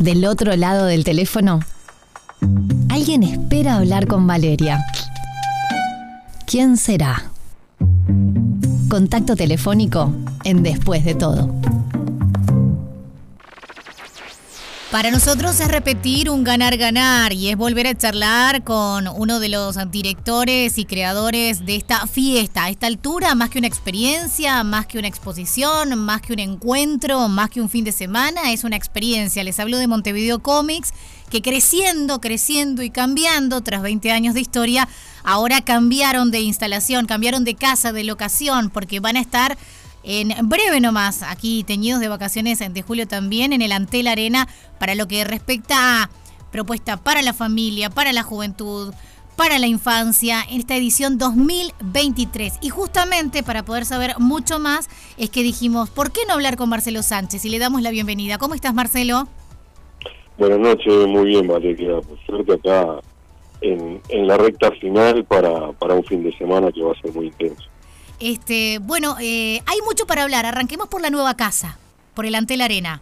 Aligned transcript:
Del 0.00 0.24
otro 0.24 0.56
lado 0.56 0.86
del 0.86 1.04
teléfono, 1.04 1.60
alguien 2.88 3.22
espera 3.22 3.76
hablar 3.76 4.06
con 4.06 4.26
Valeria. 4.26 4.82
¿Quién 6.46 6.78
será? 6.78 7.30
Contacto 8.88 9.36
telefónico 9.36 10.10
en 10.44 10.62
Después 10.62 11.04
de 11.04 11.14
todo. 11.14 11.59
Para 14.90 15.12
nosotros 15.12 15.60
es 15.60 15.68
repetir 15.68 16.28
un 16.30 16.42
ganar-ganar 16.42 17.32
y 17.32 17.48
es 17.48 17.56
volver 17.56 17.86
a 17.86 17.96
charlar 17.96 18.64
con 18.64 19.06
uno 19.06 19.38
de 19.38 19.48
los 19.48 19.78
directores 19.92 20.78
y 20.78 20.84
creadores 20.84 21.64
de 21.64 21.76
esta 21.76 22.08
fiesta. 22.08 22.64
A 22.64 22.70
esta 22.70 22.88
altura, 22.88 23.36
más 23.36 23.50
que 23.50 23.58
una 23.58 23.68
experiencia, 23.68 24.64
más 24.64 24.86
que 24.86 24.98
una 24.98 25.06
exposición, 25.06 25.96
más 25.96 26.22
que 26.22 26.32
un 26.32 26.40
encuentro, 26.40 27.28
más 27.28 27.50
que 27.50 27.60
un 27.60 27.68
fin 27.68 27.84
de 27.84 27.92
semana, 27.92 28.50
es 28.50 28.64
una 28.64 28.74
experiencia. 28.74 29.44
Les 29.44 29.60
hablo 29.60 29.78
de 29.78 29.86
Montevideo 29.86 30.40
Comics, 30.40 30.92
que 31.30 31.40
creciendo, 31.40 32.20
creciendo 32.20 32.82
y 32.82 32.90
cambiando 32.90 33.60
tras 33.60 33.82
20 33.82 34.10
años 34.10 34.34
de 34.34 34.40
historia, 34.40 34.88
ahora 35.22 35.60
cambiaron 35.60 36.32
de 36.32 36.40
instalación, 36.40 37.06
cambiaron 37.06 37.44
de 37.44 37.54
casa, 37.54 37.92
de 37.92 38.02
locación, 38.02 38.70
porque 38.70 38.98
van 38.98 39.16
a 39.16 39.20
estar 39.20 39.56
en 40.02 40.48
breve 40.48 40.80
nomás, 40.80 41.22
aquí 41.22 41.64
teñidos 41.64 42.00
de 42.00 42.08
vacaciones 42.08 42.58
de 42.58 42.82
julio 42.82 43.06
también, 43.06 43.52
en 43.52 43.62
el 43.62 43.72
Antel 43.72 44.06
Arena, 44.06 44.48
para 44.78 44.94
lo 44.94 45.06
que 45.06 45.24
respecta 45.24 46.02
a 46.02 46.10
propuesta 46.50 46.96
para 46.96 47.22
la 47.22 47.32
familia, 47.32 47.90
para 47.90 48.12
la 48.12 48.22
juventud, 48.22 48.92
para 49.36 49.58
la 49.58 49.66
infancia, 49.66 50.42
en 50.50 50.60
esta 50.60 50.76
edición 50.76 51.16
2023. 51.16 52.58
Y 52.60 52.68
justamente 52.68 53.42
para 53.42 53.64
poder 53.64 53.86
saber 53.86 54.14
mucho 54.18 54.58
más, 54.58 54.88
es 55.16 55.30
que 55.30 55.42
dijimos, 55.42 55.88
¿por 55.88 56.12
qué 56.12 56.20
no 56.28 56.34
hablar 56.34 56.56
con 56.56 56.68
Marcelo 56.68 57.02
Sánchez? 57.02 57.44
Y 57.44 57.48
le 57.48 57.58
damos 57.58 57.80
la 57.82 57.90
bienvenida. 57.90 58.36
¿Cómo 58.38 58.54
estás, 58.54 58.74
Marcelo? 58.74 59.28
Buenas 60.36 60.58
noches, 60.58 61.06
muy 61.06 61.26
bien, 61.26 61.46
Valeria. 61.46 62.00
Por 62.00 62.18
suerte 62.26 62.54
acá 62.54 63.00
en, 63.60 64.00
en 64.08 64.26
la 64.26 64.36
recta 64.36 64.70
final 64.72 65.24
para, 65.24 65.72
para 65.72 65.94
un 65.94 66.04
fin 66.04 66.22
de 66.22 66.36
semana 66.36 66.70
que 66.72 66.82
va 66.82 66.92
a 66.92 67.00
ser 67.00 67.12
muy 67.14 67.26
intenso. 67.26 67.64
Este, 68.20 68.78
bueno, 68.80 69.16
eh, 69.18 69.60
hay 69.64 69.78
mucho 69.86 70.06
para 70.06 70.22
hablar. 70.22 70.44
Arranquemos 70.44 70.88
por 70.88 71.00
la 71.00 71.08
nueva 71.08 71.34
casa, 71.34 71.78
por 72.14 72.26
el 72.26 72.34
Antel 72.34 72.60
Arena. 72.60 73.00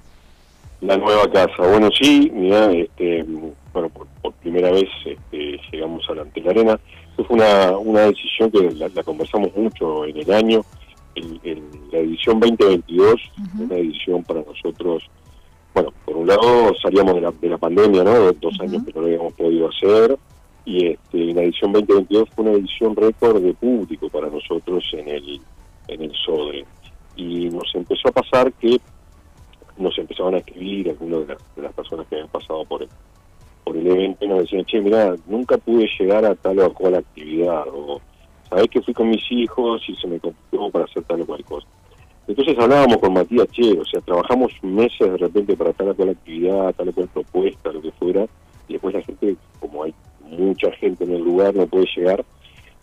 La 0.81 0.97
nueva 0.97 1.29
casa. 1.31 1.57
Bueno, 1.59 1.91
sí, 2.01 2.31
mira, 2.33 2.71
este, 2.71 3.25
bueno, 3.73 3.89
por, 3.89 4.07
primera 4.35 4.71
vez 4.71 4.89
este, 5.05 5.61
llegamos 5.73 6.09
al 6.09 6.21
Antel 6.21 6.49
Arena. 6.49 6.79
fue 7.17 7.27
una, 7.31 7.77
una 7.77 8.01
decisión 8.03 8.51
que 8.53 8.71
la, 8.71 9.03
conversamos 9.03 9.51
mucho 9.57 10.07
en 10.07 10.19
el 10.19 10.33
año. 10.33 10.65
la 11.17 11.99
edición 11.99 12.39
2022, 12.39 13.17
una 13.59 13.75
edición 13.75 14.23
para 14.23 14.43
nosotros, 14.43 15.03
bueno, 15.75 15.93
por 16.05 16.17
un 16.17 16.29
lado 16.29 16.73
salíamos 16.81 17.17
de 17.17 17.23
la, 17.23 17.33
de 17.33 17.49
la 17.49 17.59
pandemia, 17.59 18.05
¿no? 18.05 18.33
Dos 18.33 18.61
años 18.61 18.85
que 18.85 18.93
no 18.93 19.01
lo 19.01 19.07
habíamos 19.09 19.33
podido 19.33 19.69
hacer 19.69 20.17
y 20.69 20.87
este, 20.87 21.33
la 21.33 21.45
edición 21.45 21.73
2022 21.73 22.29
fue 22.37 22.45
una 22.45 22.59
edición 22.59 22.95
récord 22.95 23.43
de 23.43 23.55
público 23.55 24.11
para 24.11 24.29
nosotros 24.29 24.85
en 24.93 25.09
el 25.09 25.41
en 25.89 26.03
el 26.03 26.13
SODRE. 26.27 26.67
Y 27.17 27.49
nos 27.49 27.75
empezó 27.75 28.09
a 28.09 28.13
pasar 28.13 28.53
que 28.53 28.79
nos 29.79 29.97
empezaban 29.97 30.35
a 30.35 30.39
escribir 30.39 30.91
algunas 30.91 31.27
de 31.27 31.63
las, 31.63 31.73
personas 31.73 32.07
que 32.07 32.17
habían 32.17 32.29
pasado 32.29 32.67
por 32.67 32.83
el 32.83 32.89
por 33.65 33.79
el 33.79 33.87
evento 33.87 34.27
y 34.27 34.29
nos 34.29 34.41
decían 34.41 34.67
che 34.67 34.79
mira 34.81 35.15
nunca 35.27 35.57
pude 35.57 35.89
llegar 35.99 36.27
a 36.27 36.35
tal 36.35 36.59
o 36.59 36.75
cual 36.75 36.97
actividad 36.97 37.65
o 37.73 38.03
sabés 38.51 38.69
que 38.69 38.83
fui 38.83 38.93
con 38.93 39.09
mis 39.09 39.25
hijos 39.31 39.83
y 39.89 39.95
se 39.97 40.07
me 40.07 40.21
complicó 40.21 40.71
para 40.71 40.85
hacer 40.85 41.03
tal 41.05 41.23
o 41.23 41.27
cual 41.27 41.45
cosa 41.45 41.67
entonces 42.27 42.59
hablábamos 42.59 42.99
con 42.99 43.15
Matías 43.15 43.49
Che, 43.53 43.73
o 43.73 43.87
sea, 43.87 44.03
trabajamos 44.03 44.53
meses 44.61 45.01
de 45.01 45.17
repente 45.17 45.57
para 45.57 45.73
tal 45.73 45.89
o 45.89 45.97
cual 45.97 46.11
actividad, 46.11 46.75
tal 46.75 46.91
o 46.91 46.93
cual 46.93 47.09
propuesta, 47.09 47.73
lo 47.73 47.81
que 47.81 47.91
fuera, 47.93 48.27
y 48.69 48.75
después 48.75 48.95
la 48.95 49.01
gente, 49.01 49.35
como 49.61 49.85
hay 49.85 49.95
mucha 50.31 50.71
gente 50.73 51.05
en 51.05 51.15
el 51.15 51.23
lugar, 51.23 51.55
no 51.55 51.67
puede 51.67 51.87
llegar. 51.97 52.25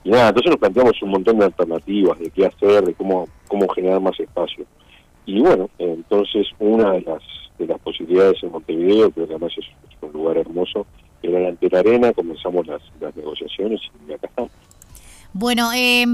Y 0.04 0.12
nada, 0.12 0.30
entonces 0.30 0.52
nos 0.52 0.60
planteamos 0.60 1.02
un 1.02 1.10
montón 1.10 1.40
de 1.40 1.46
alternativas 1.46 2.20
de 2.20 2.30
qué 2.30 2.46
hacer, 2.46 2.84
de 2.84 2.94
cómo, 2.94 3.28
cómo 3.48 3.68
generar 3.70 4.00
más 4.02 4.20
espacio. 4.20 4.66
Y 5.26 5.42
bueno, 5.42 5.70
entonces 5.80 6.48
una 6.60 6.92
de 6.94 7.02
las, 7.02 7.24
de 7.58 7.68
las 7.68 7.80
posibilidades 7.80 8.42
en 8.44 8.52
Montevideo, 8.52 9.12
que 9.12 9.24
además 9.24 9.52
es, 9.58 9.66
un 10.02 10.12
lugar 10.12 10.38
hermoso, 10.38 10.86
era 11.24 11.40
la 11.40 11.50
Antera 11.50 11.80
Arena, 11.80 12.14
comenzamos 12.14 12.68
las, 12.68 12.82
las 13.00 13.16
negociaciones 13.16 13.82
y 14.08 14.14
acá 14.14 14.28
estamos. 14.28 14.52
Bueno, 15.34 15.72
eh, 15.74 16.06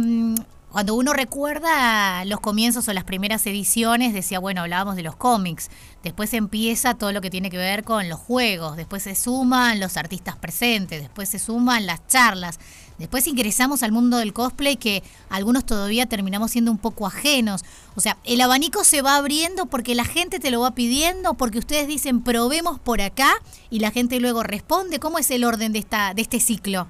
cuando 0.71 0.95
uno 0.95 1.11
recuerda 1.11 2.23
los 2.23 2.39
comienzos 2.39 2.87
o 2.87 2.93
las 2.93 3.03
primeras 3.03 3.45
ediciones, 3.45 4.13
decía, 4.13 4.39
bueno, 4.39 4.61
hablábamos 4.61 4.95
de 4.95 5.03
los 5.03 5.17
cómics, 5.17 5.69
después 6.01 6.33
empieza 6.33 6.93
todo 6.93 7.11
lo 7.11 7.19
que 7.19 7.29
tiene 7.29 7.49
que 7.49 7.57
ver 7.57 7.83
con 7.83 8.07
los 8.07 8.19
juegos, 8.19 8.77
después 8.77 9.03
se 9.03 9.15
suman 9.15 9.81
los 9.81 9.97
artistas 9.97 10.37
presentes, 10.37 11.01
después 11.01 11.27
se 11.27 11.39
suman 11.39 11.85
las 11.85 12.07
charlas, 12.07 12.57
después 12.99 13.27
ingresamos 13.27 13.83
al 13.83 13.91
mundo 13.91 14.17
del 14.17 14.31
cosplay 14.31 14.77
que 14.77 15.03
algunos 15.29 15.65
todavía 15.65 16.05
terminamos 16.05 16.51
siendo 16.51 16.71
un 16.71 16.77
poco 16.77 17.05
ajenos. 17.05 17.65
O 17.95 17.99
sea, 17.99 18.17
el 18.23 18.39
abanico 18.39 18.85
se 18.85 19.01
va 19.01 19.17
abriendo 19.17 19.65
porque 19.65 19.93
la 19.93 20.05
gente 20.05 20.39
te 20.39 20.51
lo 20.51 20.61
va 20.61 20.71
pidiendo, 20.71 21.33
porque 21.33 21.59
ustedes 21.59 21.85
dicen 21.89 22.21
probemos 22.21 22.79
por 22.79 23.01
acá 23.01 23.33
y 23.69 23.79
la 23.79 23.91
gente 23.91 24.21
luego 24.21 24.41
responde. 24.41 24.99
¿Cómo 24.99 25.19
es 25.19 25.29
el 25.31 25.43
orden 25.43 25.73
de, 25.73 25.79
esta, 25.79 26.13
de 26.13 26.21
este 26.21 26.39
ciclo? 26.39 26.87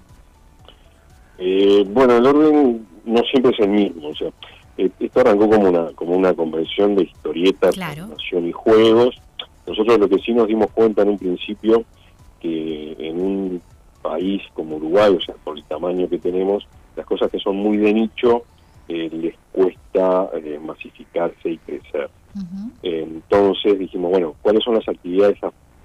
Eh, 1.40 1.84
bueno, 1.90 2.18
el 2.18 2.28
orden 2.28 2.91
no 3.06 3.22
siempre 3.24 3.52
es 3.52 3.60
el 3.60 3.70
mismo. 3.70 4.10
O 4.10 4.16
sea, 4.16 4.30
eh, 4.78 4.90
esto 5.00 5.20
arrancó 5.20 5.50
como 5.50 5.70
una 5.70 5.92
como 5.94 6.16
una 6.16 6.34
convención 6.34 6.96
de 6.96 7.04
historietas, 7.04 7.78
animación 7.78 8.48
y 8.48 8.52
juegos. 8.52 9.16
Nosotros 9.68 10.00
lo 10.00 10.10
que 10.10 10.20
sí 10.20 10.34
nos 10.34 10.48
dimos 10.48 10.72
cuenta 10.72 11.04
en 11.04 11.10
un 11.10 11.18
principio 11.18 11.84
que 12.40 12.96
en 12.98 13.22
un 13.22 13.62
país 14.02 14.42
como 14.54 14.78
Uruguay, 14.78 15.16
o 15.16 15.22
sea, 15.22 15.36
por 15.44 15.58
el 15.58 15.64
tamaño 15.66 16.10
que 16.10 16.18
tenemos, 16.18 16.68
las 16.96 17.06
cosas 17.06 17.30
que 17.30 17.40
son 17.40 17.58
muy 17.58 17.78
de 17.78 17.94
nicho 17.94 18.44
eh, 18.88 19.10
les 19.12 19.36
cuesta 19.52 20.30
eh, 20.34 20.60
masificarse 20.60 21.52
y 21.52 21.58
crecer. 21.60 22.10
entonces 22.82 23.78
dijimos, 23.78 24.12
bueno, 24.12 24.36
¿cuáles 24.42 24.64
son 24.64 24.76
las 24.76 24.88
actividades 24.88 25.38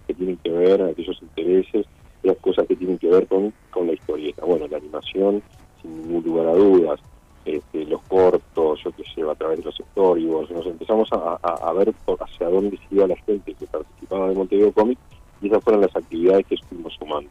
que 0.07 0.15
tienen 0.15 0.39
que 0.39 0.51
ver, 0.51 0.83
aquellos 0.83 1.21
intereses, 1.21 1.87
las 2.23 2.37
cosas 2.39 2.67
que 2.67 2.77
tienen 2.77 2.99
que 2.99 3.09
ver 3.09 3.27
con, 3.27 3.53
con 3.71 3.87
la 3.87 3.93
historieta? 3.93 4.45
Bueno, 4.45 4.67
la 4.69 4.79
animación, 4.79 5.43
sin 5.87 6.03
ningún 6.03 6.25
lugar 6.25 6.49
a 6.49 6.55
dudas, 6.55 7.01
este, 7.45 7.85
los 7.85 8.03
cortos, 8.03 8.81
yo 8.83 8.91
que 8.93 9.05
sé, 9.15 9.23
a 9.23 9.35
través 9.35 9.59
de 9.59 9.65
los 9.65 9.77
storyboards, 9.77 10.51
nos 10.51 10.67
empezamos 10.67 11.09
a, 11.13 11.73
ver 11.73 11.95
hacia 12.21 12.49
dónde 12.49 12.77
se 12.77 12.95
iba 12.95 13.07
la 13.07 13.17
gente 13.17 13.55
que 13.55 13.67
participaba 13.67 14.29
de 14.29 14.35
Montevideo 14.35 14.73
Comic 14.73 14.99
y 15.41 15.47
esas 15.47 15.63
fueron 15.63 15.83
las 15.83 15.95
actividades 15.95 16.47
que 16.47 16.57
estuvimos 16.57 16.95
sumando. 16.99 17.31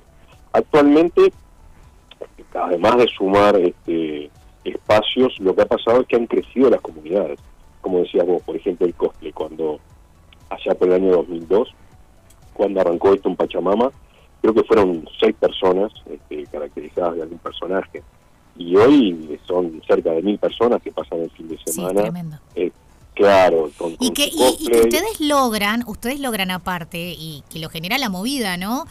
Actualmente, 0.54 1.34
además 2.54 2.98
de 2.98 3.08
sumar 3.08 3.58
este, 3.58 4.30
espacios, 4.64 5.38
lo 5.40 5.54
que 5.54 5.64
ha 5.64 5.66
pasado 5.66 6.02
es 6.02 6.08
que 6.08 6.16
han 6.16 6.28
crecido 6.28 6.70
las 6.70 6.82
comunidades. 6.82 7.40
Como 7.82 8.00
decías 8.00 8.26
vos, 8.26 8.42
por 8.44 8.56
ejemplo, 8.56 8.88
el 8.88 8.94
cosplay, 8.94 9.34
cuando 9.34 9.80
allá 10.50 10.76
por 10.76 10.88
el 10.88 10.94
año 10.94 11.12
2002, 11.12 11.76
cuando 12.54 12.80
arrancó 12.80 13.14
esto 13.14 13.28
en 13.28 13.36
Pachamama, 13.36 13.92
creo 14.42 14.54
que 14.54 14.64
fueron 14.64 15.06
seis 15.20 15.36
personas 15.36 15.92
este, 16.10 16.46
caracterizadas 16.46 17.16
de 17.16 17.24
algún 17.24 17.40
personaje 17.40 18.02
y 18.58 18.76
hoy 18.76 19.40
son 19.48 19.82
cerca 19.88 20.12
de 20.12 20.22
mil 20.22 20.38
personas 20.38 20.82
que 20.82 20.92
pasan 20.92 21.22
el 21.22 21.30
fin 21.32 21.48
de 21.48 21.58
semana. 21.66 22.02
tremendo. 22.02 22.38
Eh, 22.56 22.72
claro, 23.14 23.72
con, 23.78 23.96
y, 24.00 24.12
que, 24.12 24.26
y, 24.28 24.68
que 24.68 24.80
ustedes 24.82 25.20
logran, 25.20 25.84
ustedes 25.88 26.20
logran 26.20 26.52
aparte, 26.52 27.16
y 27.18 27.44
que 27.50 27.60
lo 27.60 27.70
genera 27.70 27.98
la 27.98 28.10
movida, 28.10 28.58
¿no? 28.58 28.86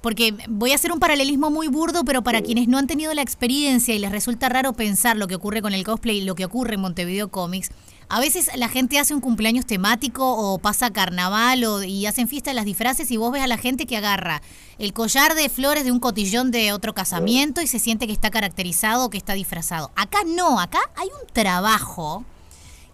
Porque 0.00 0.34
voy 0.48 0.72
a 0.72 0.76
hacer 0.76 0.92
un 0.92 0.98
paralelismo 0.98 1.50
muy 1.50 1.68
burdo, 1.68 2.04
pero 2.04 2.22
para 2.22 2.40
quienes 2.40 2.68
no 2.68 2.78
han 2.78 2.86
tenido 2.86 3.12
la 3.12 3.22
experiencia 3.22 3.94
y 3.94 3.98
les 3.98 4.10
resulta 4.10 4.48
raro 4.48 4.72
pensar 4.72 5.16
lo 5.16 5.28
que 5.28 5.34
ocurre 5.34 5.60
con 5.60 5.74
el 5.74 5.84
cosplay 5.84 6.18
y 6.18 6.24
lo 6.24 6.34
que 6.34 6.46
ocurre 6.46 6.74
en 6.74 6.80
Montevideo 6.80 7.28
Comics, 7.28 7.70
a 8.10 8.18
veces 8.18 8.50
la 8.56 8.68
gente 8.68 8.98
hace 8.98 9.14
un 9.14 9.20
cumpleaños 9.20 9.66
temático 9.66 10.34
o 10.36 10.58
pasa 10.58 10.90
carnaval 10.90 11.62
o, 11.62 11.82
y 11.84 12.06
hacen 12.06 12.26
fiesta 12.26 12.50
de 12.50 12.54
las 12.54 12.64
disfraces 12.64 13.08
y 13.12 13.16
vos 13.16 13.32
ves 13.32 13.42
a 13.42 13.46
la 13.46 13.56
gente 13.56 13.86
que 13.86 13.96
agarra 13.96 14.42
el 14.78 14.92
collar 14.92 15.36
de 15.36 15.48
flores 15.48 15.84
de 15.84 15.92
un 15.92 16.00
cotillón 16.00 16.50
de 16.50 16.72
otro 16.72 16.92
casamiento 16.92 17.62
y 17.62 17.68
se 17.68 17.78
siente 17.78 18.08
que 18.08 18.12
está 18.12 18.30
caracterizado 18.30 19.04
o 19.04 19.10
que 19.10 19.18
está 19.18 19.34
disfrazado. 19.34 19.92
Acá 19.94 20.18
no, 20.26 20.58
acá 20.58 20.80
hay 20.96 21.06
un 21.06 21.32
trabajo 21.32 22.24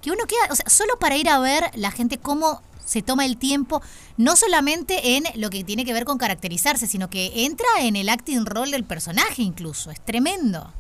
que 0.03 0.11
uno 0.11 0.27
queda, 0.27 0.53
o 0.53 0.55
sea, 0.55 0.69
solo 0.69 0.99
para 0.99 1.17
ir 1.17 1.31
a 1.31 1.39
ver 1.39 1.71
la 1.75 1.91
gente 1.91 2.19
cómo 2.19 2.61
se 2.85 3.01
toma 3.01 3.25
el 3.25 3.39
tiempo, 3.39 3.81
no 4.19 4.37
solamente 4.37 5.17
en 5.17 5.25
lo 5.35 5.49
que 5.49 5.65
tiene 5.65 5.87
que 5.87 5.95
ver 5.95 6.05
con 6.05 6.19
caracterizarse, 6.19 6.87
sino 6.87 7.09
que 7.09 7.45
entra 7.47 7.67
en 7.81 7.97
el 7.97 8.11
acting 8.11 8.45
role 8.45 8.71
del 8.71 8.85
personaje 8.85 9.43
incluso. 9.43 9.91
Es 9.91 10.05
tremendo. 10.05 10.73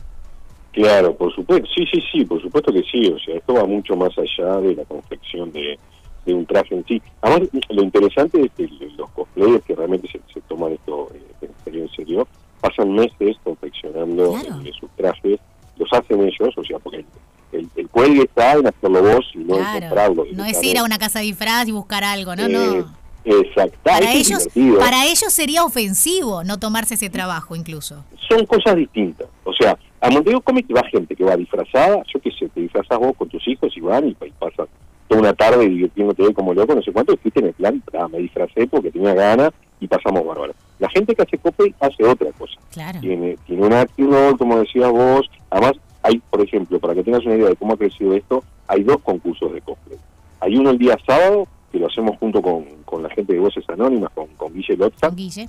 Claro, 0.76 1.16
por 1.16 1.34
supuesto, 1.34 1.66
sí, 1.74 1.86
sí, 1.90 2.02
sí, 2.12 2.24
por 2.26 2.38
supuesto 2.42 2.70
que 2.70 2.82
sí, 2.82 3.06
o 3.08 3.18
sea, 3.18 3.36
esto 3.36 3.54
va 3.54 3.64
mucho 3.64 3.96
más 3.96 4.10
allá 4.18 4.60
de 4.60 4.74
la 4.74 4.84
confección 4.84 5.50
de, 5.50 5.78
un 6.26 6.44
traje 6.44 6.74
en 6.74 6.84
sí. 6.84 7.00
Además, 7.22 7.48
lo 7.70 7.82
interesante 7.82 8.42
es 8.42 8.50
que 8.52 8.68
los 8.98 9.08
cosplayers 9.12 9.64
que 9.64 9.74
realmente 9.74 10.06
se, 10.06 10.40
toman 10.42 10.72
esto 10.72 11.08
eh, 11.14 11.48
en 11.64 11.88
serio, 11.88 12.28
pasan 12.60 12.92
meses 12.92 13.38
confeccionando 13.42 14.36
eh, 14.36 14.70
sus 14.78 14.90
trajes, 14.96 15.40
los 15.78 15.90
hacen 15.94 16.20
ellos, 16.20 16.54
o 16.54 16.62
sea, 16.62 16.78
porque 16.78 17.06
el, 17.52 17.70
el, 17.74 17.88
cuelgue 17.88 18.24
está 18.24 18.52
en 18.52 18.66
hacerlo 18.66 19.02
vos 19.02 19.24
y 19.32 19.38
no 19.38 19.56
en 19.56 19.80
comprarlo. 19.80 20.26
No 20.34 20.44
es 20.44 20.62
ir 20.62 20.76
a 20.76 20.84
una 20.84 20.98
casa 20.98 21.20
de 21.20 21.24
disfraz 21.24 21.66
y 21.68 21.72
buscar 21.72 22.04
algo, 22.04 22.36
no, 22.36 22.48
no. 22.48 22.94
Exacto. 23.24 23.78
Para 23.82 24.00
eso 24.00 24.08
es 24.08 24.28
ellos, 24.28 24.54
divertido. 24.54 24.78
para 24.78 25.06
ellos 25.06 25.32
sería 25.32 25.64
ofensivo 25.64 26.44
no 26.44 26.58
tomarse 26.58 26.94
ese 26.94 27.08
trabajo 27.08 27.56
incluso. 27.56 28.04
Son 28.28 28.44
cosas 28.44 28.76
distintas. 28.76 29.26
O 29.42 29.54
sea, 29.54 29.76
a 30.00 30.10
Montevideo 30.10 30.40
Comics 30.40 30.68
va 30.74 30.82
gente 30.88 31.16
que 31.16 31.24
va 31.24 31.36
disfrazada, 31.36 32.02
yo 32.12 32.20
qué 32.20 32.30
sé, 32.30 32.48
te 32.48 32.60
disfrazas 32.60 32.98
vos 32.98 33.16
con 33.16 33.28
tus 33.28 33.46
hijos 33.48 33.76
y 33.76 33.80
van 33.80 34.08
y, 34.08 34.10
y 34.10 34.30
pasas 34.38 34.68
toda 35.08 35.20
una 35.20 35.34
tarde 35.34 35.68
divirtiéndote 35.68 36.34
como 36.34 36.54
loco, 36.54 36.74
no 36.74 36.82
sé 36.82 36.92
cuánto, 36.92 37.12
y 37.12 37.16
fuiste 37.16 37.40
en 37.40 37.46
el 37.46 37.54
plan, 37.54 37.82
ah, 37.98 38.08
me 38.08 38.18
disfracé 38.18 38.66
porque 38.66 38.90
tenía 38.90 39.14
ganas 39.14 39.52
y 39.80 39.86
pasamos 39.86 40.26
bárbaro. 40.26 40.54
La 40.78 40.88
gente 40.90 41.14
que 41.14 41.22
hace 41.22 41.38
cosplay 41.38 41.74
hace 41.80 42.04
otra 42.04 42.30
cosa. 42.32 42.58
Claro. 42.72 43.00
Tiene, 43.00 43.36
tiene 43.46 43.66
un 43.66 43.72
acting 43.72 44.10
role, 44.10 44.36
como 44.36 44.58
decías 44.58 44.90
vos. 44.90 45.30
Además, 45.50 45.72
hay, 46.02 46.20
por 46.30 46.40
ejemplo, 46.40 46.78
para 46.78 46.94
que 46.94 47.02
tengas 47.02 47.24
una 47.24 47.36
idea 47.36 47.48
de 47.48 47.56
cómo 47.56 47.74
ha 47.74 47.76
crecido 47.76 48.14
esto, 48.14 48.44
hay 48.68 48.82
dos 48.82 48.98
concursos 49.02 49.52
de 49.52 49.60
cosplay. 49.60 49.98
Hay 50.40 50.56
uno 50.56 50.70
el 50.70 50.78
día 50.78 50.98
sábado, 51.06 51.46
que 51.72 51.78
lo 51.78 51.86
hacemos 51.86 52.18
junto 52.18 52.42
con, 52.42 52.64
con 52.84 53.02
la 53.02 53.10
gente 53.10 53.32
de 53.32 53.40
Voces 53.40 53.64
Anónimas, 53.68 54.10
con, 54.14 54.26
con 54.36 54.52
Guille 54.52 54.76
Lotza, 54.76 55.08
Con 55.08 55.16
Guille. 55.16 55.48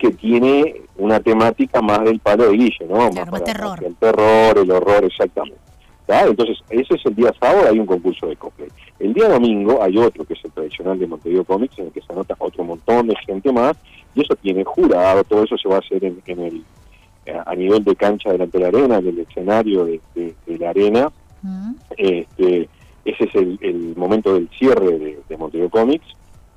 Que, 0.00 0.10
tiene 0.10 0.82
una 0.96 1.20
temática 1.20 1.80
más 1.80 2.02
del 2.04 2.18
palo 2.18 2.44
de 2.50 2.56
Guille, 2.56 2.86
¿no? 2.88 3.10
Claro, 3.10 3.12
más 3.14 3.28
para- 3.30 3.44
terror. 3.44 3.84
El 3.84 3.94
terror, 3.96 4.58
el 4.58 4.70
horror, 4.70 5.04
exactamente. 5.04 5.58
Entonces, 6.08 6.58
ese 6.70 6.94
es 6.96 7.06
el 7.06 7.14
día 7.14 7.32
sábado, 7.40 7.68
hay 7.70 7.78
un 7.78 7.86
concurso 7.86 8.26
de 8.26 8.34
cosplay. 8.34 8.68
El 8.98 9.14
día 9.14 9.28
domingo 9.28 9.80
hay 9.80 9.96
otro, 9.96 10.24
que 10.24 10.34
es 10.34 10.44
el 10.44 10.50
tradicional 10.50 10.98
de 10.98 11.06
Montevideo 11.06 11.44
Comics, 11.44 11.78
en 11.78 11.86
el 11.86 11.92
que 11.92 12.00
se 12.00 12.12
anota 12.12 12.34
otro 12.40 12.64
montón 12.64 13.06
de 13.06 13.14
gente 13.24 13.52
más, 13.52 13.76
y 14.16 14.22
eso 14.22 14.34
tiene 14.34 14.64
jurado, 14.64 15.22
todo 15.22 15.44
eso 15.44 15.56
se 15.56 15.68
va 15.68 15.76
a 15.76 15.78
hacer 15.78 16.04
en, 16.04 16.20
en 16.26 16.40
el 16.40 16.64
a 17.46 17.54
nivel 17.54 17.84
de 17.84 17.94
cancha 17.94 18.32
delante 18.32 18.58
de 18.58 18.62
la 18.64 18.68
arena, 18.76 19.00
del 19.00 19.20
escenario 19.20 19.84
de, 19.84 20.00
de- 20.16 20.34
de 20.46 20.58
la 20.58 20.70
arena. 20.70 21.12
Este, 21.96 22.68
ese 23.04 23.24
es 23.24 23.34
el, 23.36 23.58
el 23.62 23.94
momento 23.96 24.34
del 24.34 24.48
cierre 24.58 24.98
de, 24.98 25.18
de 25.28 25.36
Montevideo 25.36 25.70
Comics. 25.70 26.06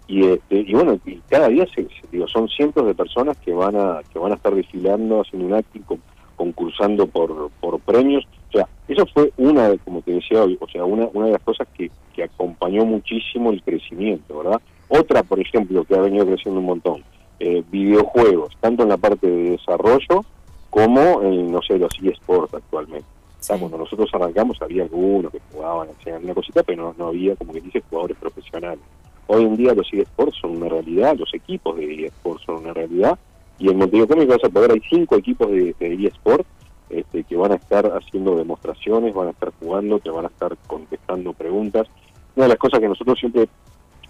Y, 0.08 0.26
este, 0.26 0.58
y 0.60 0.74
bueno, 0.74 1.00
y 1.06 1.16
cada 1.30 1.48
día 1.48 1.66
se, 1.74 1.84
se- 1.84 1.90
digo, 2.12 2.28
son 2.28 2.48
cientos 2.50 2.86
de 2.86 2.94
personas 2.94 3.38
que 3.38 3.54
van 3.54 3.76
a 3.76 4.02
que 4.12 4.20
van 4.20 4.32
a 4.34 4.36
estar 4.36 4.54
desfilando, 4.54 5.22
haciendo 5.22 5.48
un 5.48 5.54
acting, 5.54 5.82
con- 5.82 6.02
concursando 6.36 7.08
por, 7.08 7.50
por 7.62 7.80
premios. 7.80 8.26
O 8.50 8.52
sea, 8.58 8.68
eso 8.88 9.06
fue 9.14 9.32
una, 9.38 9.70
de, 9.70 9.80
como 9.80 10.02
te 10.02 10.12
decía 10.12 10.44
hoy, 10.44 10.58
o 10.60 10.68
sea, 10.68 10.84
una, 10.84 11.08
una 11.14 11.28
de 11.28 11.32
las 11.34 11.42
cosas 11.42 11.68
que, 11.74 11.90
que 12.14 12.24
acompañó 12.24 12.86
muchísimo 12.86 13.52
el 13.52 13.64
crecimiento, 13.64 14.40
¿verdad? 14.40 14.62
Otra, 14.90 15.24
por 15.24 15.40
ejemplo, 15.40 15.84
que 15.86 15.96
ha 15.96 16.02
venido 16.02 16.26
creciendo 16.26 16.60
un 16.60 16.66
montón, 16.68 17.04
eh, 17.40 17.64
videojuegos, 17.72 18.54
tanto 18.60 18.84
en 18.84 18.90
la 18.90 18.98
parte 18.98 19.26
de 19.28 19.52
desarrollo 19.52 20.26
como 20.70 21.22
en, 21.22 21.52
no 21.52 21.62
sé, 21.62 21.78
los 21.80 21.94
eSports 22.04 22.54
actualmente. 22.54 23.06
O 23.40 23.44
sea, 23.44 23.58
cuando 23.58 23.78
nosotros 23.78 24.10
arrancamos 24.14 24.62
había 24.62 24.84
algunos 24.84 25.32
que 25.32 25.40
jugaban, 25.52 25.90
hacían 26.00 26.24
una 26.24 26.34
cosita, 26.34 26.64
pero 26.64 26.84
no, 26.84 26.96
no 26.98 27.08
había, 27.08 27.36
como 27.36 27.54
que 27.54 27.62
dice, 27.62 27.82
jugadores 27.90 28.18
profesionales. 28.18 28.80
Hoy 29.28 29.44
en 29.44 29.56
día 29.56 29.74
los 29.74 29.92
eSports 29.92 30.38
son 30.40 30.58
una 30.58 30.70
realidad, 30.70 31.16
los 31.18 31.34
equipos 31.34 31.78
de 31.78 32.06
eSports 32.06 32.44
son 32.46 32.58
una 32.58 32.74
realidad, 32.74 33.18
y 33.60 33.70
en 33.70 33.78
Montevideo 33.78 34.08
Comics 34.08 34.28
vas 34.28 34.44
a 34.44 34.50
poder, 34.50 34.72
hay 34.72 34.82
cinco 34.90 35.16
equipos 35.16 35.50
de, 35.50 35.76
de 35.80 36.08
eSports 36.08 36.48
este, 36.90 37.24
que 37.24 37.36
van 37.36 37.54
a 37.54 37.56
estar 37.56 37.86
haciendo 37.88 38.36
demostraciones, 38.36 39.14
van 39.14 39.28
a 39.28 39.32
estar 39.32 39.52
jugando, 39.60 40.00
que 40.00 40.10
van 40.10 40.26
a 40.26 40.30
estar 40.30 40.56
contestando 40.68 41.34
preguntas. 41.34 41.88
Una 42.36 42.46
de 42.46 42.50
las 42.50 42.60
cosas 42.60 42.80
que 42.80 42.88
nosotros 42.88 43.20
siempre 43.20 43.48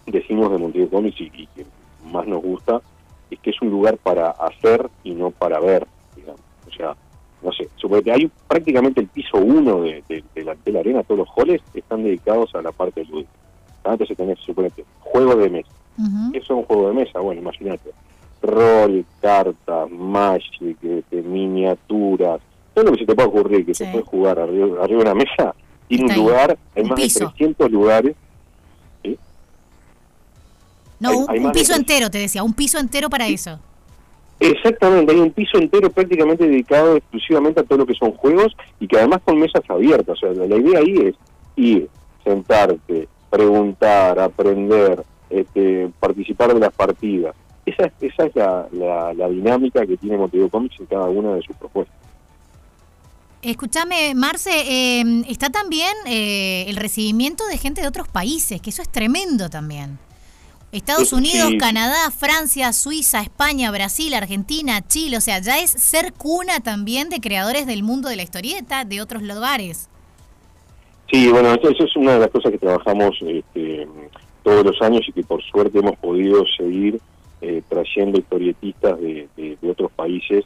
decimos 0.06 0.52
de 0.52 0.58
Montevideo 0.58 0.90
Comics 0.90 1.22
y, 1.22 1.32
y 1.34 1.48
que 1.48 1.66
más 2.12 2.28
nos 2.28 2.42
gusta 2.42 2.82
es 3.30 3.40
que 3.40 3.52
es 3.52 3.62
un 3.62 3.70
lugar 3.70 3.98
para 3.98 4.32
hacer 4.32 4.90
y 5.04 5.14
no 5.14 5.32
para 5.32 5.60
ver, 5.60 5.88
digamos. 6.16 6.42
O 6.68 6.72
sea, 6.72 6.96
no 7.42 7.52
sé, 7.52 7.70
hay 8.12 8.32
prácticamente 8.48 9.02
el 9.02 9.08
piso 9.08 9.38
uno 9.38 9.82
de, 9.82 10.24
la, 10.36 10.80
arena, 10.80 11.04
todos 11.04 11.20
los 11.20 11.30
halls 11.36 11.62
están 11.74 12.04
dedicados 12.04 12.54
a 12.56 12.62
la 12.62 12.72
parte 12.72 13.04
lúdica. 13.06 13.30
¿Tá? 13.84 13.92
Entonces 13.92 14.18
tenés, 14.18 14.40
suponete, 14.40 14.84
juego 15.02 15.36
de 15.36 15.50
mesa. 15.50 15.70
Ujú. 15.98 16.32
¿Qué 16.32 16.42
son 16.42 16.64
juegos 16.64 16.96
de 16.96 17.04
mesa? 17.04 17.20
Bueno, 17.20 17.42
imagínate. 17.42 17.92
Rol, 18.42 19.06
cartas, 19.22 19.90
magic, 19.92 20.78
este, 20.84 21.22
miniaturas, 21.22 22.42
todo 22.74 22.86
lo 22.86 22.92
que 22.94 23.00
se 23.00 23.06
te 23.06 23.14
pueda 23.16 23.28
ocurrir 23.30 23.66
que 23.66 23.74
Sí. 23.74 23.86
se 23.86 23.92
puede 23.92 24.04
jugar 24.04 24.40
arriba, 24.40 24.84
arriba 24.84 25.04
de 25.04 25.12
una 25.12 25.14
mesa, 25.16 25.54
tiene 25.88 26.06
un 26.06 26.16
lugar, 26.26 26.58
hay 26.76 26.84
Un 26.84 26.90
más 26.90 27.00
piso. 27.00 27.20
de 27.20 27.26
300 27.28 27.72
lugares. 27.72 28.16
No, 31.00 31.10
Hay- 31.10 31.18
un, 31.18 31.26
hay 31.30 31.40
un 31.40 31.52
piso 31.52 31.76
entero, 31.76 32.10
te 32.10 32.18
decía, 32.18 32.44
un 32.44 32.54
piso 32.54 32.80
entero 32.80 33.10
para 33.10 33.28
eso. 33.28 33.60
Exactamente, 34.40 35.12
hay 35.14 35.20
un 35.20 35.32
piso 35.32 35.58
entero 35.58 35.90
prácticamente 35.90 36.48
dedicado 36.48 36.96
exclusivamente 36.98 37.60
a 37.60 37.64
todo 37.64 37.80
lo 37.80 37.86
que 37.86 37.94
son 37.94 38.12
juegos 38.14 38.56
y 38.80 38.88
que 38.88 38.98
además 38.98 39.22
con 39.24 39.38
mesas 39.40 39.64
abiertas. 39.70 40.18
O 40.18 40.20
sea, 40.20 40.32
la, 40.34 40.48
la 40.48 40.56
idea 40.58 40.80
ahí 40.80 40.96
es 41.08 41.16
ir, 41.56 41.90
sentarte, 42.24 43.08
preguntar, 43.38 44.20
aprender, 44.20 45.04
este, 45.30 45.90
participar 46.00 46.54
de 46.54 46.60
las 46.60 46.72
partidas. 46.74 47.36
Esa, 47.66 47.86
es- 47.88 47.94
esa 48.14 48.26
es 48.28 48.36
la, 48.36 48.68
la, 48.72 49.14
la 49.14 49.28
dinámica 49.30 49.86
que 49.88 49.98
tiene 49.98 50.18
Montevideo 50.18 50.50
Comics 50.50 50.80
en 50.80 50.86
cada 50.86 51.06
una 51.10 51.34
de 51.36 51.42
sus 51.42 51.56
propuestas. 51.56 51.96
Escúchame, 53.42 54.14
Marce, 54.16 54.52
eh, 54.52 55.24
está 55.28 55.50
también 55.50 55.92
eh, 56.06 56.66
el 56.68 56.76
recibimiento 56.78 57.46
de 57.48 57.58
gente 57.58 57.82
de 57.82 57.88
otros 57.88 58.08
países, 58.08 58.62
que 58.62 58.70
eso 58.70 58.82
es 58.84 58.90
tremendo 58.90 59.50
también. 59.50 59.98
Estados 60.72 61.10
Sí, 61.10 61.16
Unidos. 61.16 61.52
Canadá, 61.60 62.10
Francia, 62.12 62.72
Suiza, 62.72 63.22
España, 63.22 63.70
Brasil, 63.72 64.14
Argentina, 64.14 64.86
Chile, 64.88 65.18
o 65.18 65.22
sea, 65.22 65.40
ya 65.40 65.60
es 65.60 65.72
ser 65.72 66.14
cuna 66.14 66.60
también 66.62 67.10
de 67.10 67.20
creadores 67.20 67.66
del 67.66 67.84
mundo 67.84 68.08
de 68.10 68.16
la 68.16 68.24
historieta 68.24 68.86
de 68.86 69.02
otros 69.02 69.24
lugares. 69.24 69.90
Sí, 71.14 71.30
bueno, 71.30 71.54
eso, 71.54 71.70
es 71.70 71.96
una 71.96 72.14
de 72.14 72.20
las 72.22 72.30
cosas 72.32 72.52
que 72.52 72.58
trabajamos 72.58 73.16
este, 73.22 73.88
todos 74.42 74.66
los 74.66 74.82
años 74.82 75.02
y 75.08 75.12
que 75.12 75.22
por 75.22 75.44
suerte 75.44 75.78
hemos 75.78 75.96
podido 75.98 76.44
seguir 76.58 77.00
eh, 77.42 77.62
trayendo 77.70 78.18
historietistas 78.18 79.00
de, 79.00 79.28
de- 79.38 79.58
de 79.62 79.70
otros 79.70 79.92
países. 79.92 80.44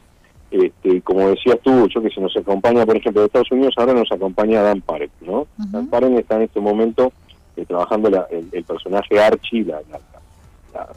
Este, 0.50 1.00
como 1.02 1.28
decías 1.30 1.56
tú, 1.62 1.88
yo 1.88 2.02
que 2.02 2.10
se 2.10 2.20
nos 2.20 2.36
acompaña, 2.36 2.84
por 2.84 2.96
ejemplo, 2.98 3.22
de 3.22 3.26
Estados 3.28 3.50
Unidos, 3.50 3.74
ahora 3.78 3.94
nos 3.94 4.12
acompaña 4.12 4.60
Dan 4.62 4.82
Parek, 4.82 5.10
¿no? 5.22 5.46
Dan 5.72 5.86
Parek 5.88 6.12
está 6.18 6.36
en 6.36 6.42
este 6.42 6.60
momento 6.60 7.12
eh, 7.56 7.64
trabajando 7.66 8.10
la- 8.10 8.26
el, 8.30 8.48
el 8.52 8.64
personaje 8.64 9.18
Archie, 9.20 9.64
la, 9.64 9.80
la, 9.90 10.00
la- 10.74 10.88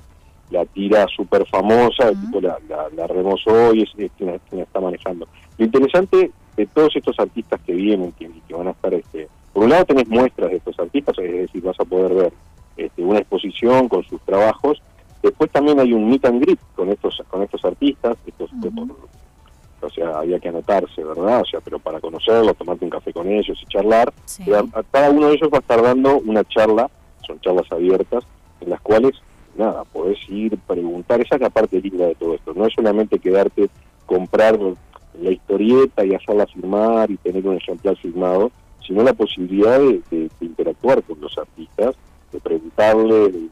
la 0.51 0.65
tira 0.65 1.07
súper 1.15 1.45
famosa, 1.47 2.09
el 2.09 2.19
tipo 2.19 2.41
la, 2.41 2.57
la, 2.67 2.89
la 2.93 3.07
remozó 3.07 3.73
y 3.73 3.83
es, 3.83 3.89
es 3.97 4.11
quien, 4.17 4.31
la- 4.33 4.39
quien 4.39 4.57
la 4.59 4.63
está 4.63 4.81
manejando. 4.81 5.27
Lo 5.57 5.63
interesante 5.65 6.29
de 6.57 6.65
todos 6.67 6.93
estos 6.93 7.17
artistas 7.19 7.59
que 7.65 7.71
vienen, 7.73 8.11
que, 8.13 8.29
que 8.47 8.53
van 8.53 8.67
a 8.67 8.71
estar, 8.71 8.93
este, 8.93 9.29
por 9.53 9.63
un 9.63 9.69
lado 9.69 9.85
tenés 9.85 10.07
muestras 10.07 10.49
de 10.49 10.57
estos 10.57 10.79
artistas, 10.79 11.17
es 11.19 11.31
decir, 11.31 11.61
vas 11.63 11.79
a 11.79 11.85
poder 11.85 12.13
ver 12.13 12.33
este, 12.77 13.03
una 13.03 13.19
exposición 13.19 13.89
con 13.89 14.03
sus 14.03 14.21
trabajos. 14.21 14.81
Después 15.21 15.51
también 15.51 15.79
hay 15.79 15.93
un 15.93 16.09
meet 16.09 16.25
and 16.25 16.41
greet 16.41 16.59
con 16.75 16.89
estos 16.89 17.21
con 17.29 17.43
estos 17.43 17.63
artistas, 17.63 18.17
estos 18.25 18.49
o 19.81 19.89
sea, 19.89 20.19
había 20.19 20.39
que 20.39 20.49
anotarse, 20.49 21.03
¿verdad? 21.03 21.41
O 21.41 21.45
sea, 21.45 21.59
pero 21.59 21.79
para 21.79 21.99
conocerlos, 21.99 22.55
tomarte 22.55 22.85
un 22.85 22.91
café 22.91 23.11
con 23.11 23.27
ellos 23.27 23.59
y 23.61 23.65
charlar. 23.65 24.13
Sí. 24.25 24.43
Y 24.45 24.53
a, 24.53 24.59
a 24.59 24.83
cada 24.83 25.09
uno 25.09 25.27
de 25.27 25.33
ellos 25.35 25.49
va 25.51 25.57
a 25.57 25.61
estar 25.61 25.81
dando 25.81 26.19
una 26.19 26.43
charla, 26.43 26.89
son 27.25 27.39
charlas 27.41 27.71
abiertas, 27.71 28.23
en 28.61 28.69
las 28.69 28.81
cuales, 28.81 29.13
nada, 29.55 29.83
podés 29.85 30.17
ir, 30.29 30.57
preguntar, 30.59 31.19
esa 31.21 31.35
es 31.35 31.41
la 31.41 31.49
parte 31.49 31.81
linda 31.81 32.05
de 32.05 32.15
todo 32.15 32.35
esto, 32.35 32.53
no 32.53 32.65
es 32.65 32.73
solamente 32.73 33.19
quedarte, 33.19 33.69
comprar 34.05 34.57
la 35.19 35.31
historieta 35.31 36.05
y 36.05 36.13
hacerla 36.13 36.47
firmar 36.47 37.09
y 37.11 37.17
tener 37.17 37.45
un 37.47 37.57
ejemplar 37.57 37.97
firmado, 37.97 38.51
sino 38.85 39.03
la 39.03 39.13
posibilidad 39.13 39.79
de, 39.79 40.01
de- 40.11 40.29
de 40.39 40.45
interactuar 40.45 41.01
con 41.03 41.19
los 41.21 41.37
artistas, 41.37 41.95
de 42.31 42.39
preguntarles, 42.39 43.33
de, 43.33 43.47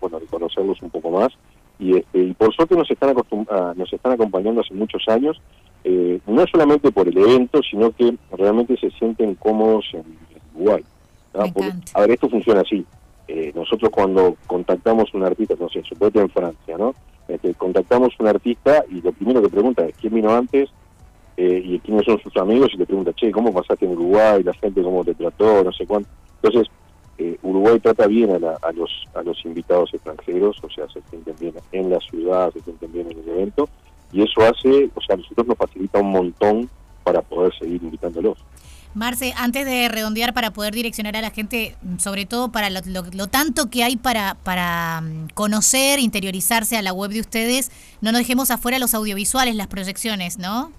bueno, 0.00 0.20
de 0.20 0.26
conocerlos 0.26 0.80
un 0.82 0.90
poco 0.90 1.10
más. 1.10 1.32
Y, 1.78 1.96
este, 1.96 2.18
y 2.20 2.32
por 2.32 2.54
suerte 2.54 2.74
nos 2.76 2.90
están, 2.90 3.14
acostum- 3.14 3.46
ah, 3.50 3.72
nos 3.76 3.92
están 3.92 4.12
acompañando 4.12 4.60
hace 4.62 4.74
muchos 4.74 5.02
años, 5.08 5.40
eh, 5.84 6.20
no 6.26 6.44
solamente 6.50 6.90
por 6.90 7.06
el 7.08 7.16
evento, 7.18 7.60
sino 7.68 7.90
que 7.92 8.16
realmente 8.32 8.76
se 8.78 8.90
sienten 8.90 9.34
cómodos 9.36 9.84
en, 9.92 10.00
en 10.00 10.40
Uruguay. 10.54 10.82
a 11.94 12.00
ver, 12.00 12.10
esto 12.12 12.28
funciona 12.30 12.62
así. 12.62 12.84
Eh, 13.28 13.52
nosotros 13.54 13.90
cuando 13.90 14.36
contactamos 14.46 15.12
un 15.12 15.24
artista, 15.24 15.54
no 15.58 15.68
sé, 15.68 15.82
suponete 15.82 16.20
en 16.20 16.30
Francia, 16.30 16.78
¿no? 16.78 16.94
Este, 17.28 17.52
contactamos 17.54 18.14
un 18.20 18.28
artista 18.28 18.84
y 18.90 19.00
lo 19.02 19.12
primero 19.12 19.42
que 19.42 19.48
pregunta 19.48 19.84
es 19.84 19.96
quién 19.96 20.14
vino 20.14 20.30
antes 20.30 20.70
eh, 21.36 21.62
y 21.64 21.78
quiénes 21.80 22.04
son 22.06 22.18
sus 22.22 22.36
amigos 22.36 22.70
y 22.74 22.76
le 22.78 22.86
pregunta, 22.86 23.12
che, 23.14 23.30
¿cómo 23.30 23.52
pasaste 23.52 23.84
en 23.84 23.92
Uruguay? 23.92 24.42
La 24.42 24.54
gente 24.54 24.82
cómo 24.82 25.04
te 25.04 25.14
trató, 25.14 25.62
no 25.64 25.72
sé 25.72 25.86
cuánto. 25.86 26.08
Entonces, 26.42 26.72
eh, 27.18 27.36
Uruguay 27.42 27.78
trata 27.80 28.06
bien 28.06 28.30
a, 28.30 28.38
la- 28.38 28.58
a 28.62 28.72
los 28.72 28.90
a 29.14 29.22
los 29.22 29.42
invitados 29.44 29.92
extranjeros, 29.94 30.56
o 30.62 30.68
sea, 30.70 30.86
se 30.88 31.00
sienten 31.10 31.34
bien 31.40 31.54
en 31.72 31.90
la 31.90 31.98
ciudad, 32.00 32.52
se 32.52 32.60
sienten 32.60 32.92
bien 32.92 33.10
en 33.10 33.18
el 33.18 33.28
evento, 33.28 33.68
y 34.12 34.22
eso 34.22 34.40
hace, 34.42 34.90
o 34.94 35.00
sea, 35.00 35.14
a 35.14 35.16
nosotros 35.16 35.46
nos 35.46 35.56
facilita 35.56 35.98
un 35.98 36.10
montón 36.10 36.68
para 37.04 37.22
poder 37.22 37.52
seguir 37.58 37.82
invitándolos. 37.82 38.36
Marce, 38.94 39.34
antes 39.36 39.66
de 39.66 39.88
redondear 39.88 40.32
para 40.32 40.52
poder 40.52 40.74
direccionar 40.74 41.16
a 41.16 41.20
la 41.20 41.30
gente, 41.30 41.76
sobre 41.98 42.24
todo 42.24 42.50
para 42.50 42.70
lo, 42.70 42.80
lo- 42.86 43.04
lo 43.12 43.26
tanto 43.26 43.68
que 43.68 43.84
hay 43.84 43.96
para, 43.96 44.36
para 44.42 45.02
mm, 45.02 45.28
conocer, 45.34 45.98
interiorizarse 45.98 46.76
a 46.78 46.82
la 46.82 46.92
web 46.94 47.10
de 47.10 47.20
ustedes, 47.20 47.70
no 48.00 48.10
nos 48.12 48.20
dejemos 48.20 48.50
afuera 48.50 48.78
los 48.78 48.94
audiovisuales, 48.94 49.54
las 49.54 49.66
proyecciones, 49.66 50.38
¿no? 50.38 50.70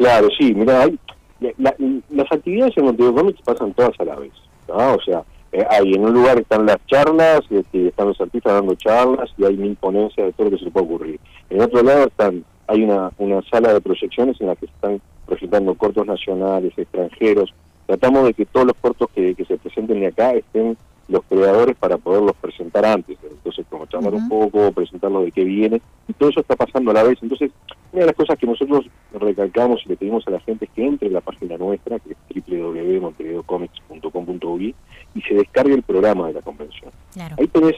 Claro, 0.00 0.28
sí, 0.38 0.54
mira, 0.54 0.84
hay, 0.84 0.98
la- 1.40 1.52
la- 1.58 1.76
las 2.08 2.32
actividades 2.32 2.74
en 2.78 2.86
Montevideo 2.86 3.14
Comics 3.16 3.42
pasan 3.42 3.74
todas 3.74 3.92
a 4.00 4.04
la 4.06 4.16
vez, 4.16 4.32
¿no? 4.66 4.94
O 4.94 5.00
sea, 5.02 5.22
eh, 5.52 5.62
hay 5.68 5.92
en 5.92 6.02
un 6.06 6.14
lugar 6.14 6.38
están 6.38 6.64
las 6.64 6.78
charlas, 6.86 7.40
este, 7.50 7.88
están 7.88 8.08
los 8.08 8.18
artistas 8.18 8.54
dando 8.54 8.74
charlas 8.76 9.28
y 9.36 9.44
hay 9.44 9.58
mil 9.58 9.76
ponencias 9.76 10.26
de 10.28 10.32
todo 10.32 10.48
lo 10.48 10.56
que 10.56 10.64
se 10.64 10.70
puede 10.70 10.86
ocurrir. 10.86 11.20
En 11.50 11.60
otro 11.60 11.82
lado 11.82 12.06
están 12.06 12.46
hay 12.66 12.82
una, 12.82 13.10
una 13.18 13.42
sala 13.50 13.74
de 13.74 13.80
proyecciones 13.82 14.40
en 14.40 14.46
la 14.46 14.56
que 14.56 14.68
se 14.68 14.72
están 14.72 15.02
presentando 15.26 15.74
cortos 15.74 16.06
nacionales, 16.06 16.72
extranjeros. 16.78 17.52
Tratamos 17.86 18.24
de 18.24 18.32
que 18.32 18.46
todos 18.46 18.68
los 18.68 18.76
cortos 18.80 19.08
que, 19.14 19.34
se 19.46 19.58
presenten 19.58 20.00
de 20.00 20.06
acá 20.06 20.32
estén 20.32 20.78
los 21.08 21.22
creadores 21.24 21.76
para 21.76 21.98
poderlos 21.98 22.36
presentar 22.40 22.86
antes. 22.86 23.18
Entonces, 23.28 23.66
como 23.68 23.84
charlar 23.84 24.14
un 24.14 24.28
poco, 24.30 24.72
presentarlo 24.72 25.22
de 25.22 25.32
qué 25.32 25.42
viene, 25.44 25.82
y 26.08 26.12
todo 26.14 26.30
eso 26.30 26.40
está 26.40 26.54
pasando 26.56 26.92
a 26.92 26.94
la 26.94 27.02
vez. 27.02 27.18
Entonces, 27.20 27.50
una 27.92 28.02
de 28.02 28.06
las 28.06 28.14
cosas 28.14 28.38
que 28.38 28.46
nosotros 28.46 28.86
recalcamos 29.12 29.82
y 29.84 29.88
le 29.88 29.96
pedimos 29.96 30.24
a 30.26 30.30
la 30.30 30.38
gente 30.40 30.66
es 30.66 30.70
que 30.70 30.86
entre 30.86 31.08
en 31.08 31.14
la 31.14 31.20
página 31.20 31.56
nuestra, 31.56 31.98
que 31.98 32.12
es 32.12 32.18
www.montevideocomics.com.uy, 32.46 34.76
y 35.14 35.22
se 35.22 35.34
descargue 35.34 35.74
el 35.74 35.82
programa 35.82 36.28
de 36.28 36.34
la 36.34 36.42
convención. 36.42 36.92
Ahí 37.38 37.48
tenés, 37.48 37.74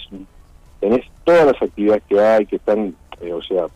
tenés 0.81 1.07
todas 1.25 1.47
las 1.47 1.63
actividades 1.63 2.03
que 2.09 2.21
hay, 2.21 2.45
que 2.47 2.57
están, 2.57 2.95
eh, 3.21 3.33
o 3.33 3.43
sea, 3.43 3.69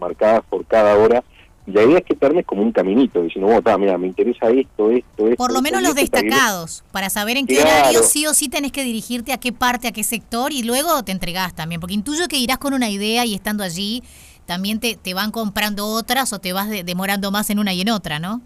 marcadas 0.00 0.42
por 0.48 0.64
cada 0.64 0.96
hora. 0.96 1.22
Y 1.64 1.70
la 1.72 1.84
idea 1.84 1.98
es 1.98 2.04
que 2.04 2.16
te 2.16 2.42
como 2.42 2.62
un 2.62 2.72
caminito, 2.72 3.22
diciendo, 3.22 3.52
bueno, 3.52 3.78
mira, 3.78 3.96
me 3.96 4.08
interesa 4.08 4.50
esto, 4.50 4.90
esto, 4.90 5.28
esto. 5.28 5.36
Por 5.36 5.52
lo 5.52 5.62
menos 5.62 5.80
los 5.80 5.94
destacados, 5.94 6.82
para 6.90 7.08
saber 7.08 7.36
en 7.36 7.46
qué 7.46 7.60
horario 7.60 8.02
sí 8.02 8.26
o 8.26 8.34
sí 8.34 8.48
tenés 8.48 8.72
que 8.72 8.82
dirigirte 8.82 9.32
a 9.32 9.38
qué 9.38 9.52
parte, 9.52 9.86
a 9.86 9.92
qué 9.92 10.02
sector, 10.02 10.52
y 10.52 10.64
luego 10.64 11.04
te 11.04 11.12
entregás 11.12 11.54
también, 11.54 11.80
porque 11.80 11.94
intuyo 11.94 12.26
que 12.26 12.38
irás 12.38 12.58
con 12.58 12.74
una 12.74 12.90
idea 12.90 13.24
y 13.26 13.34
estando 13.34 13.62
allí 13.62 14.02
también 14.46 14.80
te, 14.80 14.96
te 14.96 15.14
van 15.14 15.30
comprando 15.30 15.86
otras 15.86 16.32
o 16.32 16.38
te 16.38 16.52
vas 16.52 16.68
demorando 16.84 17.30
más 17.30 17.50
en 17.50 17.58
una 17.58 17.72
y 17.72 17.80
en 17.80 17.90
otra, 17.90 18.18
¿no? 18.18 18.40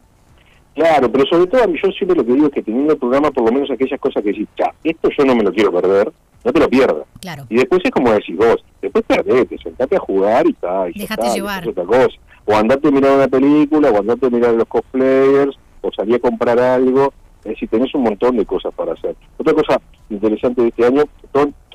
Claro, 0.77 1.11
pero 1.11 1.25
sobre 1.27 1.47
todo 1.47 1.65
yo 1.73 1.91
siempre 1.93 2.17
lo 2.19 2.25
que 2.25 2.35
digo 2.35 2.47
es 2.49 2.53
que 2.53 2.63
teniendo 2.63 2.93
el 2.93 2.99
programa, 2.99 3.31
por 3.31 3.47
lo 3.47 3.53
menos 3.53 3.71
aquellas 3.71 3.99
cosas 3.99 4.23
que 4.23 4.29
decís, 4.29 4.47
ya, 4.59 4.75
esto 4.85 5.09
yo 5.17 5.25
no 5.25 5.35
me 5.35 5.43
lo 5.43 5.51
quiero 5.51 5.73
perder, 5.73 6.13
no 6.45 6.53
te 6.53 6.61
lo 6.61 6.69
pierdas. 6.69 7.05
Claro. 7.19 7.47
Y 7.49 7.57
después 7.57 7.81
es 7.83 7.91
como 7.91 8.13
decís 8.13 8.37
vos, 8.37 8.57
después 8.83 9.03
perdete, 9.07 9.57
sentate 9.57 9.97
a 9.97 10.01
jugar 10.01 10.47
y 10.47 10.53
tal. 10.53 10.91
Y 10.95 11.01
Déjate 11.01 11.31
llevar. 11.31 11.67
otra 11.67 11.85
cosa. 11.85 12.09
O 12.45 12.55
andate 12.55 12.89
a 12.89 12.91
mirar 12.91 13.17
una 13.17 13.27
película, 13.27 13.91
o 13.91 13.99
andate 14.01 14.27
a 14.27 14.31
mirar 14.31 14.53
los 14.53 14.69
cosplayers, 14.69 15.57
o 15.81 15.91
salí 15.93 16.15
a 16.15 16.19
comprar 16.19 16.61
algo. 16.61 17.13
Es 17.39 17.53
decir, 17.53 17.71
tenés 17.71 17.95
un 17.95 18.03
montón 18.03 18.37
de 18.37 18.45
cosas 18.45 18.75
para 18.75 18.93
hacer. 18.93 19.17
Otra 19.39 19.55
cosa 19.55 19.81
interesante 20.11 20.61
de 20.61 20.69
este 20.69 20.85
año, 20.85 21.05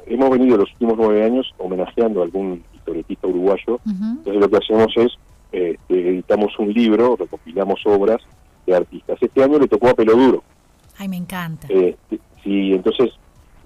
hemos 0.06 0.30
venido 0.30 0.58
los 0.58 0.72
últimos 0.74 0.96
nueve 0.98 1.24
años 1.24 1.52
homenajeando 1.58 2.22
a 2.22 2.26
algún 2.26 2.64
historietista 2.82 3.28
uruguayo. 3.28 3.80
Entonces 3.86 4.42
lo 4.42 4.50
que 4.50 4.58
hacemos 4.58 4.88
es, 4.98 5.12
este, 5.52 6.10
editamos 6.10 6.58
un 6.60 6.74
libro, 6.74 7.16
recopilamos 7.16 7.80
obras 7.86 8.22
de 8.66 8.76
artistas. 8.76 9.18
Este 9.22 9.44
año 9.44 9.60
le 9.60 9.68
tocó 9.68 9.90
a 9.90 9.94
Pelo 9.94 10.16
Duro. 10.16 10.44
Ay, 10.98 11.08
me 11.08 11.18
encanta. 11.18 11.68
Este, 11.70 12.20
sí, 12.44 12.74
entonces 12.74 13.12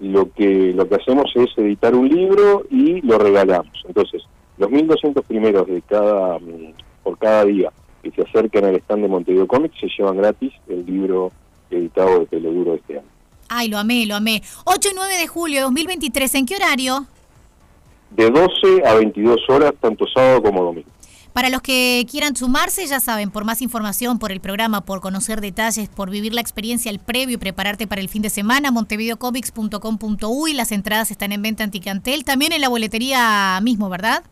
lo 0.00 0.30
que 0.32 0.72
lo 0.74 0.86
que 0.88 0.94
hacemos 0.96 1.30
es 1.34 1.56
editar 1.56 1.94
un 1.94 2.08
libro 2.08 2.64
y 2.70 3.00
lo 3.00 3.18
regalamos. 3.18 3.82
Entonces, 3.86 4.22
los 4.58 4.70
1.200 4.70 5.22
primeros 5.24 5.66
de 5.66 5.82
cada 5.82 6.38
mm, 6.38 6.72
por 7.02 7.18
cada 7.18 7.44
día 7.44 7.72
que 8.02 8.10
se 8.10 8.22
acercan 8.22 8.64
al 8.64 8.76
stand 8.76 9.02
de 9.02 9.08
Montevideo 9.08 9.46
Comics 9.46 9.78
se 9.80 9.88
llevan 9.88 10.18
gratis 10.18 10.52
el 10.68 10.84
libro 10.86 11.32
editado 11.70 12.20
de 12.20 12.26
Peloduro 12.26 12.72
de 12.72 12.76
este 12.78 12.98
año. 12.98 13.08
Ay, 13.48 13.68
lo 13.68 13.78
amé, 13.78 14.06
lo 14.06 14.16
amé. 14.16 14.42
8 14.64 14.88
y 14.90 14.94
9 14.94 15.18
de 15.18 15.26
julio 15.26 15.56
de 15.56 15.62
2023, 15.62 16.34
¿en 16.34 16.46
qué 16.46 16.56
horario? 16.56 17.06
De 18.16 18.30
12 18.30 18.86
a 18.86 18.94
22 18.94 19.36
horas, 19.48 19.74
tanto 19.80 20.06
sábado 20.06 20.42
como 20.42 20.64
domingo. 20.64 20.88
Para 21.36 21.50
los 21.50 21.60
que 21.60 22.06
quieran 22.10 22.34
sumarse, 22.34 22.86
ya 22.86 22.98
saben, 22.98 23.30
por 23.30 23.44
más 23.44 23.60
información, 23.60 24.18
por 24.18 24.32
el 24.32 24.40
programa, 24.40 24.80
por 24.80 25.02
conocer 25.02 25.42
detalles, 25.42 25.90
por 25.90 26.08
vivir 26.08 26.32
la 26.32 26.40
experiencia, 26.40 26.90
el 26.90 26.98
previo 26.98 27.34
y 27.34 27.36
prepararte 27.36 27.86
para 27.86 28.00
el 28.00 28.08
fin 28.08 28.22
de 28.22 28.30
semana, 28.30 28.70
montevideocomics.com.uy, 28.70 30.54
las 30.54 30.72
entradas 30.72 31.10
están 31.10 31.32
en 31.32 31.42
venta 31.42 31.62
anticantel, 31.62 32.24
también 32.24 32.52
en 32.52 32.62
la 32.62 32.70
boletería 32.70 33.60
mismo, 33.62 33.90
¿verdad? 33.90 34.24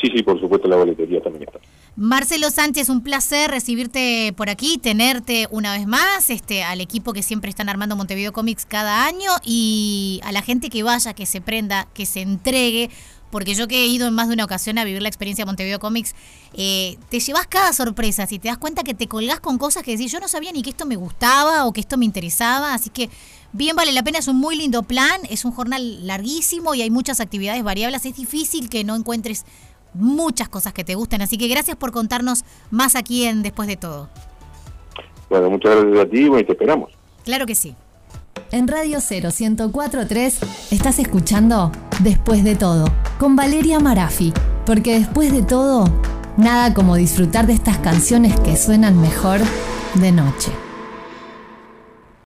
Sí, 0.00 0.12
sí, 0.14 0.22
por 0.22 0.38
supuesto, 0.38 0.68
la 0.68 0.76
boletería 0.76 1.20
también 1.20 1.42
está. 1.42 1.58
Marcelo 1.94 2.50
Sánchez, 2.50 2.88
un 2.88 3.02
placer 3.02 3.50
recibirte 3.50 4.32
por 4.34 4.48
aquí, 4.48 4.78
tenerte 4.78 5.46
una 5.50 5.76
vez 5.76 5.86
más, 5.86 6.30
este, 6.30 6.62
al 6.62 6.80
equipo 6.80 7.12
que 7.12 7.22
siempre 7.22 7.50
están 7.50 7.68
armando 7.68 7.96
Montevideo 7.96 8.32
Comics 8.32 8.64
cada 8.64 9.04
año 9.04 9.30
y 9.44 10.18
a 10.24 10.32
la 10.32 10.40
gente 10.40 10.70
que 10.70 10.82
vaya, 10.82 11.12
que 11.12 11.26
se 11.26 11.42
prenda, 11.42 11.86
que 11.92 12.06
se 12.06 12.22
entregue, 12.22 12.88
porque 13.30 13.54
yo 13.54 13.68
que 13.68 13.84
he 13.84 13.86
ido 13.88 14.08
en 14.08 14.14
más 14.14 14.28
de 14.28 14.34
una 14.34 14.44
ocasión 14.44 14.78
a 14.78 14.84
vivir 14.84 15.02
la 15.02 15.08
experiencia 15.08 15.44
de 15.44 15.46
Montevideo 15.46 15.80
Comics, 15.80 16.14
eh, 16.54 16.96
te 17.10 17.20
llevas 17.20 17.46
cada 17.46 17.74
sorpresa, 17.74 18.26
si 18.26 18.38
te 18.38 18.48
das 18.48 18.56
cuenta 18.56 18.84
que 18.84 18.94
te 18.94 19.06
colgás 19.06 19.40
con 19.40 19.58
cosas 19.58 19.82
que 19.82 19.90
decís, 19.90 20.10
yo 20.10 20.18
no 20.18 20.28
sabía 20.28 20.50
ni 20.50 20.62
que 20.62 20.70
esto 20.70 20.86
me 20.86 20.96
gustaba 20.96 21.66
o 21.66 21.74
que 21.74 21.82
esto 21.82 21.98
me 21.98 22.06
interesaba, 22.06 22.72
así 22.72 22.88
que 22.88 23.10
bien 23.52 23.76
vale 23.76 23.92
la 23.92 24.02
pena, 24.02 24.18
es 24.18 24.28
un 24.28 24.36
muy 24.36 24.56
lindo 24.56 24.82
plan, 24.82 25.20
es 25.28 25.44
un 25.44 25.52
jornal 25.52 26.06
larguísimo 26.06 26.74
y 26.74 26.80
hay 26.80 26.90
muchas 26.90 27.20
actividades 27.20 27.62
variables, 27.62 28.06
es 28.06 28.16
difícil 28.16 28.70
que 28.70 28.82
no 28.82 28.96
encuentres 28.96 29.44
muchas 29.94 30.48
cosas 30.48 30.72
que 30.72 30.84
te 30.84 30.94
gusten, 30.94 31.22
así 31.22 31.38
que 31.38 31.48
gracias 31.48 31.76
por 31.76 31.92
contarnos 31.92 32.44
más 32.70 32.96
aquí 32.96 33.24
en 33.24 33.42
Después 33.42 33.68
de 33.68 33.76
Todo. 33.76 34.08
Bueno, 35.30 35.50
muchas 35.50 35.76
gracias 35.76 36.06
a 36.06 36.10
ti 36.10 36.26
y 36.26 36.44
te 36.44 36.52
esperamos. 36.52 36.92
Claro 37.24 37.46
que 37.46 37.54
sí. 37.54 37.74
En 38.50 38.68
Radio 38.68 39.00
0 39.00 39.30
1043 39.38 40.40
estás 40.72 40.98
escuchando 40.98 41.72
Después 42.00 42.44
de 42.44 42.56
todo 42.56 42.86
con 43.18 43.36
Valeria 43.36 43.78
Marafi, 43.78 44.32
porque 44.66 44.98
después 44.98 45.32
de 45.32 45.42
todo, 45.42 45.84
nada 46.36 46.74
como 46.74 46.96
disfrutar 46.96 47.46
de 47.46 47.52
estas 47.52 47.78
canciones 47.78 48.38
que 48.40 48.56
suenan 48.56 49.00
mejor 49.00 49.40
de 49.94 50.12
noche. 50.12 50.50